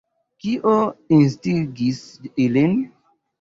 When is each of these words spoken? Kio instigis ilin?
Kio 0.45 0.71
instigis 1.17 2.01
ilin? 2.47 2.75